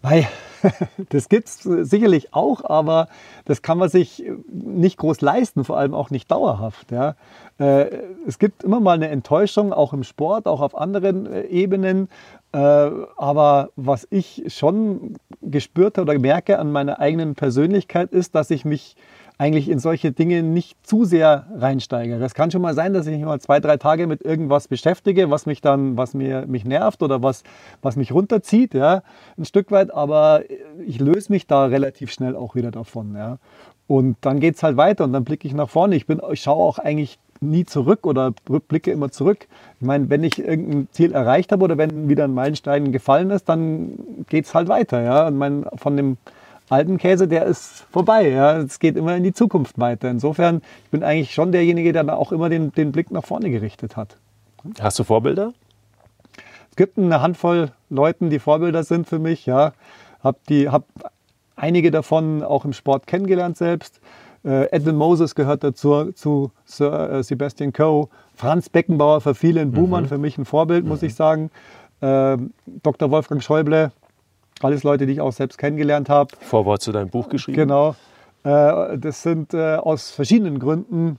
[0.00, 0.28] Weil
[1.10, 3.08] das gibt es sicherlich auch, aber
[3.44, 6.90] das kann man sich nicht groß leisten, vor allem auch nicht dauerhaft.
[6.90, 7.16] Ja.
[7.58, 7.86] Äh,
[8.26, 12.08] es gibt immer mal eine Enttäuschung, auch im Sport, auch auf anderen äh, Ebenen.
[12.52, 18.64] Äh, aber was ich schon gespürt oder merke an meiner eigenen Persönlichkeit ist, dass ich
[18.64, 18.96] mich
[19.40, 22.22] eigentlich in solche Dinge nicht zu sehr reinsteigere.
[22.22, 25.30] Es kann schon mal sein, dass ich mich mal zwei, drei Tage mit irgendwas beschäftige,
[25.30, 27.42] was mich dann, was mir, mich nervt oder was,
[27.80, 29.02] was mich runterzieht, ja,
[29.38, 30.42] ein Stück weit, aber
[30.86, 33.38] ich löse mich da relativ schnell auch wieder davon, ja.
[33.86, 35.96] Und dann geht es halt weiter und dann blicke ich nach vorne.
[35.96, 38.32] Ich, bin, ich schaue auch eigentlich nie zurück oder
[38.68, 39.48] blicke immer zurück.
[39.80, 43.48] Ich meine, wenn ich irgendein Ziel erreicht habe oder wenn wieder ein Meilenstein gefallen ist,
[43.48, 45.02] dann geht es halt weiter.
[45.02, 45.28] Ja?
[45.28, 46.18] Ich meine, von dem
[46.70, 48.28] alten Käse, der ist vorbei.
[48.30, 48.58] Ja?
[48.58, 50.10] Es geht immer in die Zukunft weiter.
[50.10, 53.50] Insofern, ich bin eigentlich schon derjenige, der da auch immer den, den Blick nach vorne
[53.50, 54.16] gerichtet hat.
[54.80, 55.52] Hast du Vorbilder?
[56.70, 59.46] Es gibt eine Handvoll Leuten, die Vorbilder sind für mich.
[59.46, 59.72] Ja,
[60.22, 60.38] habe
[60.70, 60.84] hab
[61.56, 64.00] einige davon auch im Sport kennengelernt selbst.
[64.44, 68.08] Äh, Edwin Moses gehört dazu, zu Sir äh, Sebastian Coe.
[68.34, 70.08] Franz Beckenbauer für viele ein Buhmann, mhm.
[70.08, 71.08] für mich ein Vorbild, muss mhm.
[71.08, 71.50] ich sagen.
[72.00, 72.38] Äh,
[72.82, 73.10] Dr.
[73.10, 73.92] Wolfgang Schäuble,
[74.62, 76.34] alles Leute, die ich auch selbst kennengelernt habe.
[76.40, 77.56] Vorwort zu deinem Buch geschrieben.
[77.56, 77.96] Genau.
[78.44, 81.18] Äh, das sind äh, aus verschiedenen Gründen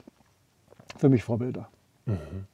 [0.97, 1.67] für mich Vorbilder.
[2.06, 2.45] Mhm.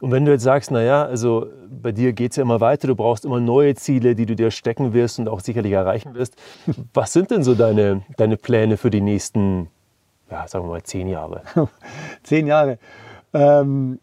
[0.00, 2.94] Und wenn du jetzt sagst, naja, also bei dir geht es ja immer weiter, du
[2.94, 6.36] brauchst immer neue Ziele, die du dir stecken wirst und auch sicherlich erreichen wirst.
[6.94, 9.68] Was sind denn so deine, deine Pläne für die nächsten,
[10.30, 11.42] ja, sagen wir mal, zehn Jahre?
[12.22, 12.78] zehn Jahre.
[13.32, 13.98] Ähm,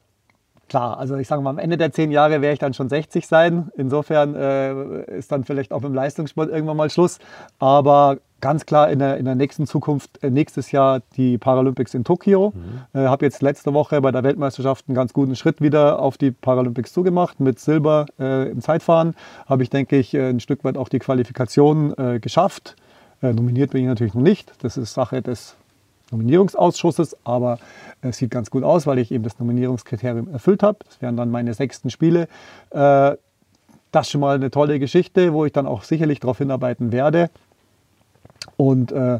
[0.74, 3.28] klar, also ich sage mal, am Ende der zehn Jahre werde ich dann schon 60
[3.28, 3.70] sein.
[3.78, 7.20] Insofern äh, ist dann vielleicht auch mit dem Leistungssport irgendwann mal Schluss.
[7.60, 12.04] Aber ganz klar in der, in der nächsten Zukunft, äh, nächstes Jahr die Paralympics in
[12.04, 12.54] Tokio.
[12.56, 13.00] Mhm.
[13.00, 16.32] Äh, habe jetzt letzte Woche bei der Weltmeisterschaft einen ganz guten Schritt wieder auf die
[16.32, 17.40] Paralympics zugemacht.
[17.40, 19.14] Mit Silber äh, im Zeitfahren
[19.46, 22.76] habe ich, denke ich, äh, ein Stück weit auch die Qualifikation geschafft.
[23.22, 24.52] nominiert bin ich natürlich noch nicht.
[24.64, 25.56] Das ist Sache des
[26.12, 27.60] Nominierungsausschusses, aber
[28.02, 30.80] es sieht ganz gut aus, weil ich eben das Nominierungskriterium erfüllt habe.
[30.86, 32.28] Das wären dann meine sechsten Spiele.
[32.72, 33.16] Äh,
[33.92, 37.30] das ist schon mal eine tolle Geschichte, wo ich dann auch sicherlich darauf hinarbeiten werde.
[38.58, 39.20] Und äh,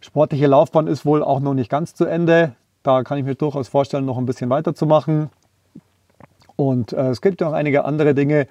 [0.00, 2.54] sportliche Laufbahn ist wohl auch noch nicht ganz zu Ende.
[2.82, 5.30] Da kann ich mir durchaus vorstellen, noch ein bisschen weiterzumachen.
[6.56, 8.48] Und äh, es gibt ja auch einige andere Dinge.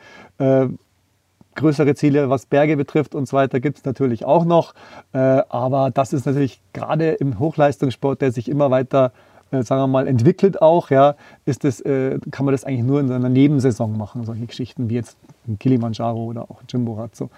[1.58, 4.76] Größere Ziele, was Berge betrifft und so weiter, gibt es natürlich auch noch.
[5.12, 9.12] Äh, aber das ist natürlich gerade im Hochleistungssport, der sich immer weiter
[9.50, 11.16] äh, sagen wir mal, entwickelt auch, ja,
[11.46, 14.96] ist das, äh, kann man das eigentlich nur in seiner Nebensaison machen, solche Geschichten wie
[14.96, 15.18] jetzt
[15.60, 17.30] Kilimanjaro oder auch Jimborazzo.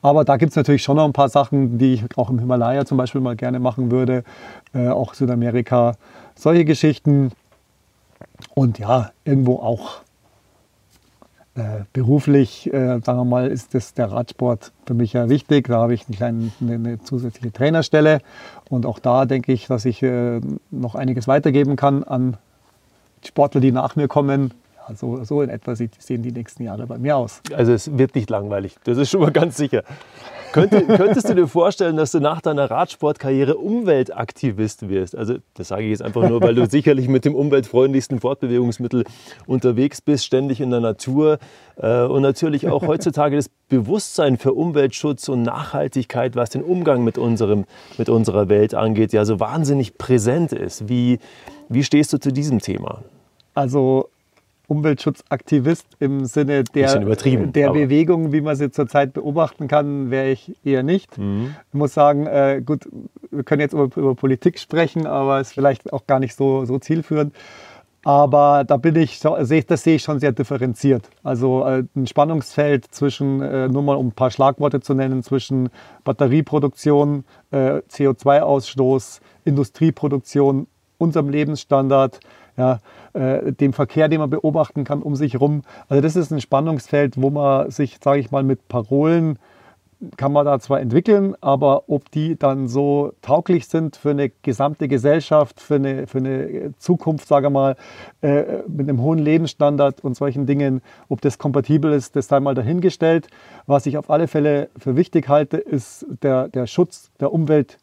[0.00, 2.84] Aber da gibt es natürlich schon noch ein paar Sachen, die ich auch im Himalaya
[2.86, 4.22] zum Beispiel mal gerne machen würde,
[4.72, 5.96] auch Südamerika,
[6.36, 7.32] solche Geschichten.
[8.54, 10.02] Und ja, irgendwo auch
[11.56, 15.68] äh, beruflich, äh, sagen wir mal, ist das der Radsport für mich ja wichtig.
[15.68, 18.20] Da habe ich eine, eine zusätzliche Trainerstelle
[18.68, 20.40] und auch da denke ich, dass ich äh,
[20.70, 22.36] noch einiges weitergeben kann an
[23.24, 24.52] Sportler, die nach mir kommen.
[24.94, 27.40] So, so in etwa sehen die nächsten Jahre bei mir aus.
[27.52, 29.82] Also es wird nicht langweilig, das ist schon mal ganz sicher.
[30.52, 35.16] Könnte, könntest du dir vorstellen, dass du nach deiner Radsportkarriere Umweltaktivist wirst?
[35.16, 39.04] Also das sage ich jetzt einfach nur, weil du sicherlich mit dem umweltfreundlichsten Fortbewegungsmittel
[39.46, 41.38] unterwegs bist, ständig in der Natur
[41.76, 47.18] äh, und natürlich auch heutzutage das Bewusstsein für Umweltschutz und Nachhaltigkeit, was den Umgang mit,
[47.18, 47.64] unserem,
[47.98, 50.88] mit unserer Welt angeht, ja so wahnsinnig präsent ist.
[50.88, 51.18] Wie,
[51.68, 53.02] wie stehst du zu diesem Thema?
[53.54, 54.08] Also
[54.68, 60.82] Umweltschutzaktivist im Sinne der, der Bewegung, wie man sie zurzeit beobachten kann, wäre ich eher
[60.82, 61.18] nicht.
[61.18, 61.54] Mhm.
[61.68, 62.88] Ich muss sagen, äh, gut,
[63.30, 66.64] wir können jetzt über, über Politik sprechen, aber es ist vielleicht auch gar nicht so,
[66.64, 67.32] so zielführend.
[68.06, 71.10] Aber da bin ich, das sehe ich schon sehr differenziert.
[71.24, 75.70] Also äh, ein Spannungsfeld zwischen, äh, nur mal um ein paar Schlagworte zu nennen, zwischen
[76.04, 82.20] Batterieproduktion, äh, CO2-Ausstoß, Industrieproduktion, unserem Lebensstandard,
[82.56, 82.78] ja,
[83.12, 85.62] äh, dem Verkehr, den man beobachten kann um sich herum.
[85.88, 89.38] Also das ist ein Spannungsfeld, wo man sich, sage ich mal, mit Parolen
[90.16, 94.88] kann man da zwar entwickeln, aber ob die dann so tauglich sind für eine gesamte
[94.88, 97.76] Gesellschaft, für eine, für eine Zukunft, sage ich mal,
[98.20, 102.54] äh, mit einem hohen Lebensstandard und solchen Dingen, ob das kompatibel ist, das sei mal
[102.54, 103.28] dahingestellt.
[103.66, 107.78] Was ich auf alle Fälle für wichtig halte, ist der, der Schutz der Umwelt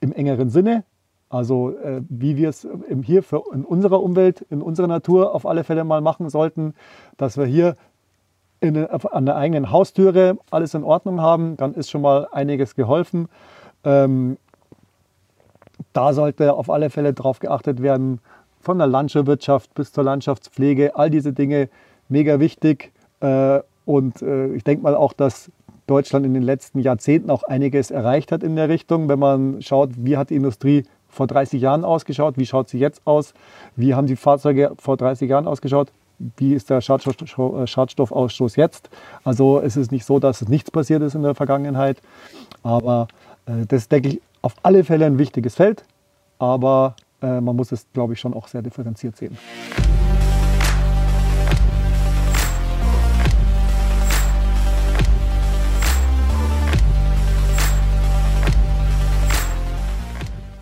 [0.00, 0.84] im engeren Sinne.
[1.30, 2.66] Also äh, wie wir es
[3.02, 6.74] hier für in unserer Umwelt, in unserer Natur auf alle Fälle mal machen sollten,
[7.16, 7.76] dass wir hier
[8.60, 13.28] in, an der eigenen Haustüre alles in Ordnung haben, dann ist schon mal einiges geholfen.
[13.84, 14.38] Ähm,
[15.92, 18.20] da sollte auf alle Fälle darauf geachtet werden,
[18.60, 21.68] von der Landwirtschaft bis zur Landschaftspflege, all diese Dinge
[22.08, 22.92] mega wichtig.
[23.20, 25.50] Äh, und äh, ich denke mal auch, dass
[25.86, 29.90] Deutschland in den letzten Jahrzehnten auch einiges erreicht hat in der Richtung, wenn man schaut,
[29.96, 33.34] wie hat die Industrie vor 30 Jahren ausgeschaut, wie schaut sie jetzt aus,
[33.76, 35.92] wie haben die Fahrzeuge vor 30 Jahren ausgeschaut.
[36.36, 37.14] wie ist der Schadstoff,
[37.68, 38.90] Schadstoffausstoß jetzt.
[39.22, 42.02] Also es ist nicht so, dass nichts passiert ist in der Vergangenheit,
[42.64, 43.06] aber
[43.46, 45.84] äh, das ist, denke ich, auf alle Fälle ein wichtiges Feld,
[46.38, 49.38] aber äh, man muss es, glaube ich, schon auch sehr differenziert sehen.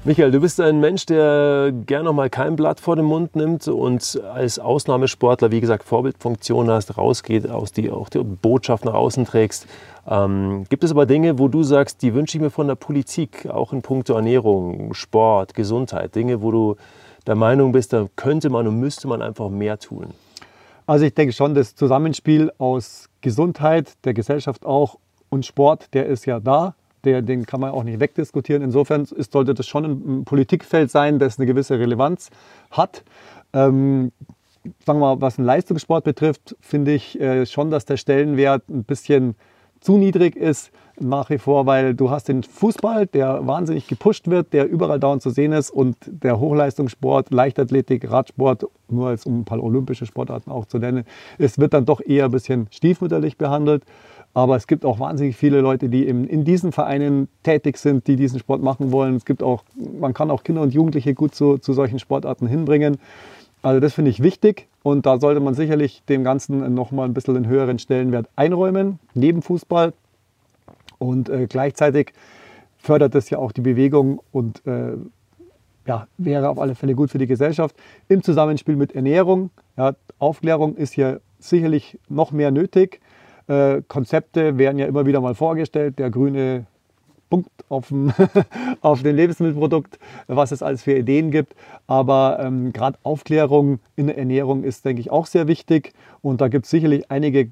[0.07, 3.67] Michael, du bist ein Mensch, der gerne noch mal kein Blatt vor den Mund nimmt
[3.67, 9.25] und als Ausnahmesportler, wie gesagt, Vorbildfunktion hast, rausgeht, aus die, auch die Botschaft nach außen
[9.25, 9.67] trägst.
[10.07, 13.49] Ähm, gibt es aber Dinge, wo du sagst, die wünsche ich mir von der Politik,
[13.51, 16.77] auch in puncto Ernährung, Sport, Gesundheit, Dinge, wo du
[17.27, 20.15] der Meinung bist, da könnte man und müsste man einfach mehr tun?
[20.87, 24.99] Also ich denke schon, das Zusammenspiel aus Gesundheit, der Gesellschaft auch
[25.31, 28.63] und Sport, der ist ja da der, den kann man auch nicht wegdiskutieren.
[28.63, 32.31] Insofern ist, sollte das schon ein Politikfeld sein, das eine gewisse Relevanz
[32.71, 33.05] hat.
[33.53, 34.13] Ähm,
[34.85, 38.85] sagen wir mal, was den Leistungssport betrifft, finde ich äh, schon, dass der Stellenwert ein
[38.85, 39.37] bisschen
[39.81, 44.53] zu niedrig ist nach wie vor, weil du hast den Fußball, der wahnsinnig gepusht wird,
[44.53, 49.45] der überall dauernd zu sehen ist und der Hochleistungssport, Leichtathletik, Radsport, nur als um ein
[49.45, 51.05] paar olympische Sportarten auch zu nennen,
[51.39, 53.85] es wird dann doch eher ein bisschen stiefmütterlich behandelt.
[54.35, 58.17] Aber es gibt auch wahnsinnig viele Leute, die in, in diesen Vereinen tätig sind, die
[58.17, 59.17] diesen Sport machen wollen.
[59.17, 59.65] Es gibt auch,
[59.99, 62.99] man kann auch Kinder und Jugendliche gut zu, zu solchen Sportarten hinbringen.
[63.63, 67.35] Also das finde ich wichtig und da sollte man sicherlich dem Ganzen nochmal ein bisschen
[67.35, 69.95] einen höheren Stellenwert einräumen, neben Fußball.
[70.99, 72.13] Und äh, gleichzeitig
[72.79, 74.93] fördert das ja auch die Bewegung und äh,
[75.87, 77.77] ja, wäre auf alle Fälle gut für die Gesellschaft.
[78.09, 83.01] Im Zusammenspiel mit Ernährung, ja, Aufklärung ist hier sicherlich noch mehr nötig.
[83.47, 85.99] Äh, Konzepte werden ja immer wieder mal vorgestellt.
[85.99, 86.67] Der grüne
[87.31, 88.13] Punkt auf dem,
[88.81, 91.55] auf dem Lebensmittelprodukt, was es alles für Ideen gibt.
[91.87, 95.93] Aber ähm, gerade Aufklärung in der Ernährung ist, denke ich, auch sehr wichtig.
[96.23, 97.51] Und da gibt es sicherlich einige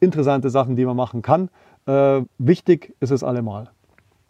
[0.00, 1.50] interessante Sachen, die man machen kann.
[1.86, 3.70] Äh, wichtig ist es allemal.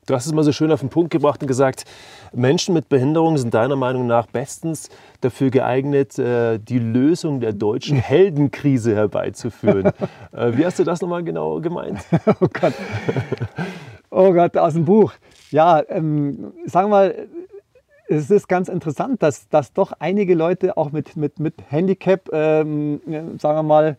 [0.07, 1.85] Du hast es mal so schön auf den Punkt gebracht und gesagt,
[2.33, 4.89] Menschen mit Behinderung sind deiner Meinung nach bestens
[5.21, 9.87] dafür geeignet, äh, die Lösung der deutschen Heldenkrise herbeizuführen.
[10.33, 11.99] Äh, wie hast du das nochmal genau gemeint?
[12.41, 12.75] oh Gott.
[14.11, 15.13] Oh Gott, aus dem Buch.
[15.51, 17.29] Ja, ähm, sagen wir mal,
[18.09, 23.01] es ist ganz interessant, dass, dass doch einige Leute auch mit, mit, mit Handicap, ähm,
[23.39, 23.97] sagen wir mal,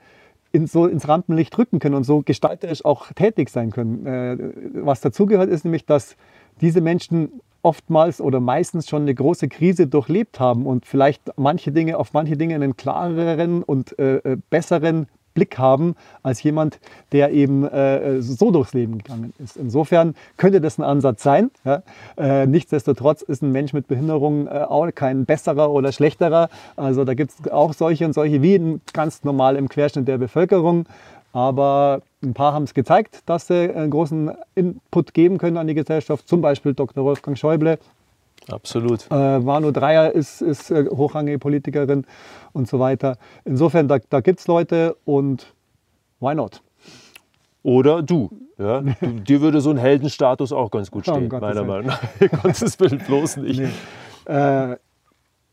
[0.57, 4.05] in, so ins Rampenlicht rücken können und so gestalterisch auch tätig sein können.
[4.05, 4.37] Äh,
[4.83, 6.15] was dazugehört, ist nämlich, dass
[6.61, 11.97] diese Menschen oftmals oder meistens schon eine große Krise durchlebt haben und vielleicht manche Dinge
[11.97, 16.79] auf manche Dinge einen klareren und äh, äh besseren Blick haben als jemand,
[17.11, 19.55] der eben äh, so durchs Leben gegangen ist.
[19.55, 21.51] Insofern könnte das ein Ansatz sein.
[21.63, 21.83] Ja?
[22.17, 26.49] Äh, nichtsdestotrotz ist ein Mensch mit Behinderung äh, auch kein besserer oder schlechterer.
[26.75, 30.87] Also da gibt es auch solche und solche wie ganz normal im Querschnitt der Bevölkerung.
[31.33, 35.75] Aber ein paar haben es gezeigt, dass sie einen großen Input geben können an die
[35.75, 36.27] Gesellschaft.
[36.27, 37.03] Zum Beispiel Dr.
[37.03, 37.77] Wolfgang Schäuble,
[38.51, 39.07] Absolut.
[39.11, 42.05] Äh, Manu Dreier ist, ist äh, hochrangige Politikerin
[42.53, 43.17] und so weiter.
[43.45, 45.53] Insofern, da, da gibt es Leute und
[46.19, 46.61] why not?
[47.63, 48.29] Oder du.
[48.57, 48.81] Ja?
[49.01, 52.01] Dir würde so ein Heldenstatus auch ganz gut stehen, oh, meiner Meinung nach.
[52.43, 53.59] Gottes Willen bloß nicht.
[53.59, 54.33] Nee.
[54.33, 54.77] Äh,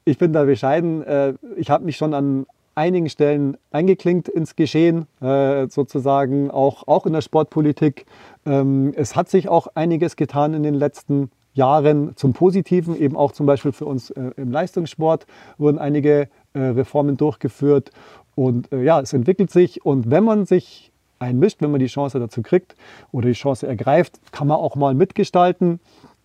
[0.04, 1.02] ich bin da bescheiden.
[1.02, 7.07] Äh, ich habe mich schon an einigen Stellen eingeklinkt ins Geschehen, äh, sozusagen auch, auch
[7.07, 8.07] in der Sportpolitik.
[8.46, 12.17] Ähm, es hat sich auch einiges getan in den letzten Jahren.
[12.17, 17.17] Zum Positiven, eben auch zum Beispiel für uns äh, im Leistungssport wurden einige äh, Reformen
[17.17, 17.90] durchgeführt.
[18.35, 19.85] Und äh, ja, es entwickelt sich.
[19.85, 22.75] Und wenn man sich einmischt, wenn man die Chance dazu kriegt
[23.12, 25.81] oder die Chance ergreift, kann man auch mal mitgestalten.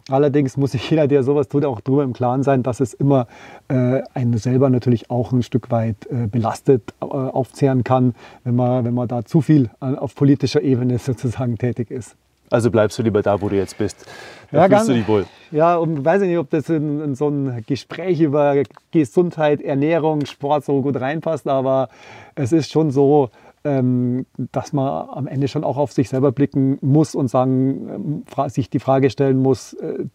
[0.10, 3.28] Allerdings muss sich jeder, der sowas tut, auch darüber im Klaren sein, dass es immer
[3.68, 8.86] äh, einen selber natürlich auch ein Stück weit äh, belastet, äh, aufzehren kann, wenn man,
[8.86, 12.16] wenn man da zu viel auf politischer Ebene sozusagen tätig ist.
[12.50, 14.06] Also bleibst du lieber da, wo du jetzt bist.
[14.52, 15.26] Da ja, fühlst du dich wohl.
[15.52, 18.56] Ja, und weiß ich nicht, ob das in, in, so ein Gespräch über
[18.92, 21.90] Gesundheit, Ernährung, Sport so gut reinpasst, aber
[22.36, 23.30] es ist schon so,
[23.64, 28.50] ähm, dass man am Ende schon auch auf sich selber blicken muss und sagen, ähm,
[28.50, 30.06] sich die Frage stellen muss, äh,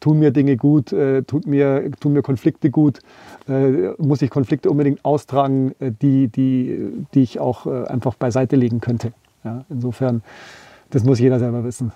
[0.00, 2.98] tun mir Dinge gut, äh, tut mir, tun mir Konflikte gut,
[3.48, 8.56] äh, muss ich Konflikte unbedingt austragen, äh, die, die, die ich auch äh, einfach beiseite
[8.56, 9.12] legen könnte.
[9.44, 10.22] Ja, insofern
[10.94, 11.92] das muss jeder selber wissen.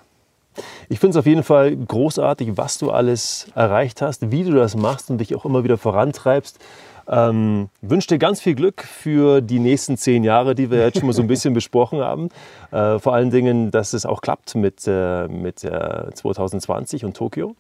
[0.89, 4.77] Ich finde es auf jeden Fall großartig, was du alles erreicht hast, wie du das
[4.77, 6.59] machst und dich auch immer wieder vorantreibst.
[7.07, 11.07] Ähm, wünsche dir ganz viel Glück für die nächsten zehn Jahre, die wir jetzt schon
[11.07, 12.29] mal so ein bisschen besprochen haben.
[12.73, 17.55] Äh, vor allen Dingen, dass es auch klappt mit, äh, mit äh, 2020 und Tokio.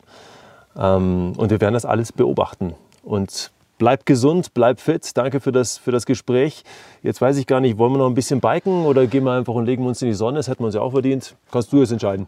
[0.76, 2.74] Ähm, und wir werden das alles beobachten.
[3.04, 5.16] Und bleib gesund, bleib fit.
[5.16, 6.64] Danke für das, für das Gespräch.
[7.02, 9.54] Jetzt weiß ich gar nicht, wollen wir noch ein bisschen biken oder gehen wir einfach
[9.54, 10.38] und legen uns in die Sonne?
[10.38, 11.34] Das hätten wir uns ja auch verdient.
[11.50, 12.26] Kannst du es entscheiden.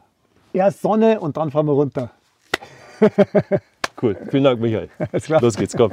[0.52, 2.10] Erst Sonne und dann fahren wir runter.
[4.02, 4.16] Cool.
[4.30, 4.88] Vielen Dank, Michael.
[5.40, 5.90] Los geht's, komm.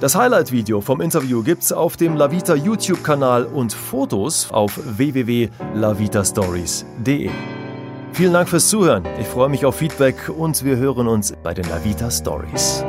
[0.00, 7.30] Das Highlight-Video vom Interview gibt's auf dem Lavita YouTube-Kanal und Fotos auf www.lavitastories.de.
[8.16, 9.04] Vielen Dank fürs Zuhören.
[9.20, 12.82] Ich freue mich auf Feedback und wir hören uns bei den Lavita Stories.